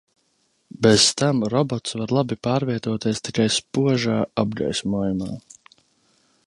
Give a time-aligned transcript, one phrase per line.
[0.85, 5.33] Bez tam robots var labi pārvietoties tikai spožā apgaismojumā.